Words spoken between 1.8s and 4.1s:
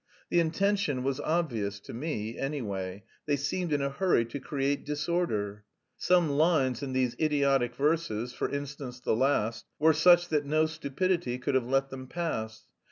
to me, anyway; they seemed in a